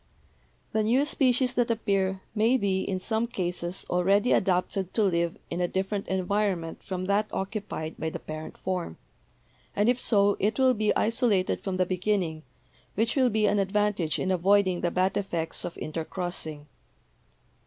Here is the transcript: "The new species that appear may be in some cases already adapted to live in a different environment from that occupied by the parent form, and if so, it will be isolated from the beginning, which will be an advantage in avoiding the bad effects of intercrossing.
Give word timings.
"The 0.71 0.81
new 0.83 1.05
species 1.05 1.53
that 1.53 1.69
appear 1.69 2.21
may 2.33 2.57
be 2.57 2.81
in 2.81 2.99
some 2.99 3.27
cases 3.27 3.85
already 3.87 4.31
adapted 4.31 4.95
to 4.95 5.03
live 5.03 5.37
in 5.51 5.61
a 5.61 5.67
different 5.67 6.07
environment 6.07 6.81
from 6.81 7.05
that 7.05 7.27
occupied 7.31 7.97
by 7.99 8.09
the 8.09 8.17
parent 8.17 8.57
form, 8.57 8.97
and 9.75 9.87
if 9.87 9.99
so, 10.01 10.37
it 10.39 10.57
will 10.57 10.73
be 10.73 10.91
isolated 10.95 11.61
from 11.63 11.77
the 11.77 11.85
beginning, 11.85 12.41
which 12.95 13.15
will 13.15 13.29
be 13.29 13.45
an 13.45 13.59
advantage 13.59 14.17
in 14.17 14.31
avoiding 14.31 14.81
the 14.81 14.89
bad 14.89 15.15
effects 15.17 15.63
of 15.63 15.75
intercrossing. 15.75 16.65